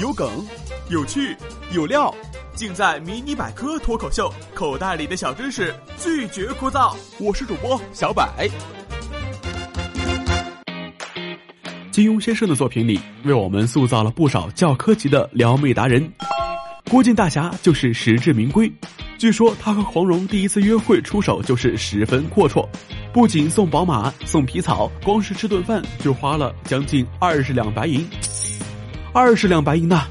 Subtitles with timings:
[0.00, 0.28] 有梗，
[0.88, 1.36] 有趣，
[1.72, 2.14] 有料，
[2.54, 6.96] 尽在《迷你百科脱口秀》，口袋里的小知识拒绝枯燥。
[7.18, 8.48] 我是主播小百。
[11.90, 16.10] 金庸先生的作品里，为我们塑造了不少教科级的撩妹达人。
[16.88, 18.72] 郭靖大侠就是实至名归。
[19.18, 22.66] 据说他和黄蓉第一次约会出手就是十分阔绰，
[23.12, 28.08] 不仅送宝马、送皮草，光是吃顿饭就花了将近二十两白银。
[29.12, 30.06] 二十两白银呐，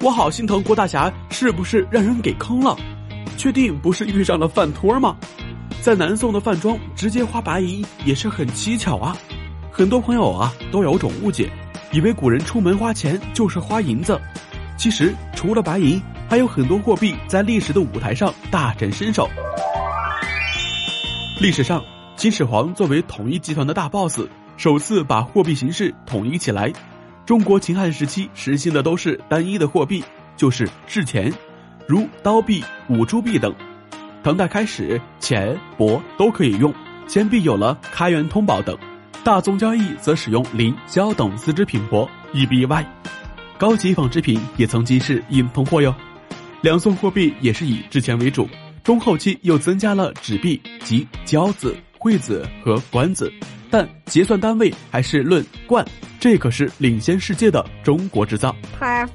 [0.00, 2.76] 我好心疼郭大侠，是不是让人给坑了？
[3.36, 5.16] 确定不是遇上了饭托吗？
[5.80, 9.16] 在南宋的饭庄直接花白银也是很蹊跷啊。
[9.72, 11.50] 很多朋友啊都有种误解，
[11.90, 14.20] 以为古人出门花钱就是花银子。
[14.76, 19.28] 其实除了白银，还有很多货币在历史的舞台上大展身手。
[21.40, 21.82] 历史上，
[22.16, 24.20] 秦始皇作为统一集团的大 boss，
[24.56, 26.72] 首次把货币形式统一起来。
[27.26, 30.04] 中国秦汉时期实行的都是单一的货币，
[30.36, 31.32] 就是制钱，
[31.86, 33.54] 如刀币、五铢币等。
[34.22, 36.72] 唐代开始，钱帛都可以用，
[37.08, 38.76] 钱币有了开元通宝等。
[39.24, 42.86] 大宗交易则使用磷、胶等丝织品帛，E B Y。
[43.56, 45.94] 高级纺织品也曾经是硬通货哟。
[46.60, 48.46] 两宋货币也是以制钱为主，
[48.82, 53.32] 中后期又增加了纸币及交子、会子和官子，
[53.74, 55.84] 但结算单位还是论贯。
[56.20, 58.54] 这可是领先世界的中国制造。
[58.78, 59.08] Perfect。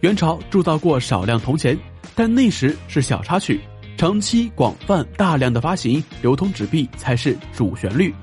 [0.00, 1.74] 元朝铸造过少量铜钱，
[2.14, 3.58] 但那时是小插曲，
[3.96, 8.14] 长期广泛大量的发行流通纸币才是主旋律。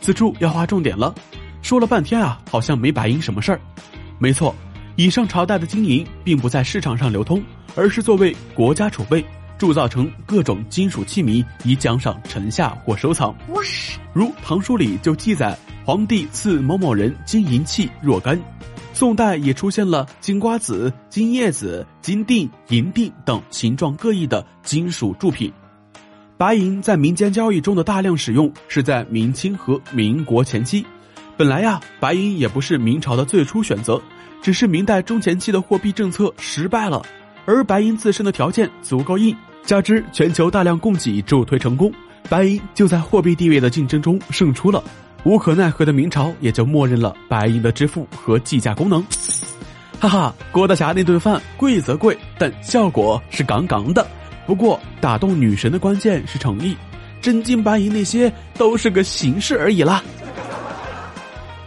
[0.00, 1.12] 此处要划重点了，
[1.62, 3.60] 说了半天啊，好像没白银什么事儿。
[4.20, 4.54] 没错，
[4.94, 7.42] 以上朝代的金银并不在市场上流通，
[7.74, 9.24] 而是作为国家储备，
[9.58, 13.34] 铸造成各种金属器皿，以奖赏臣下或收藏。
[14.12, 18.40] 如《唐书》里就记载，皇帝赐某某人金银器若干。
[18.94, 25.52] 宋代也出现了金瓜子、金叶子、金锭、银锭等形状各异的金属铸品。
[26.36, 30.84] 白银在民间交易中的大量使用是在明清和民国前期。
[31.36, 34.00] 本来呀，白银也不是明朝的最初选择，
[34.42, 37.00] 只是明代中前期的货币政策失败了，
[37.46, 39.36] 而白银自身的条件足够硬，
[39.68, 41.92] 加之全球大量供给助推成功，
[42.26, 44.82] 白银就在货币地位的竞争中胜出了。
[45.24, 49.04] 无可奈何的明朝也就默认了白银的支付和计价功能。
[50.00, 54.06] 哈哈，郭大侠那顿饭贵则贵，但效果是杠杠的。
[54.46, 56.74] 不过，打动女神的关键是诚意，
[57.20, 60.02] 真金白银那些都是个形式而已啦。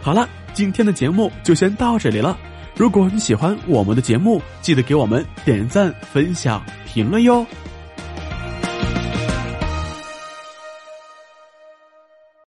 [0.00, 2.36] 好了，今天的节目就先到这里了。
[2.76, 7.46] 如果你喜欢我们的节目，记得给我们点赞、分享、评论哟。